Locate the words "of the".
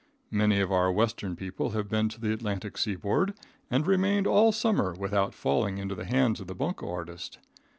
6.39-6.55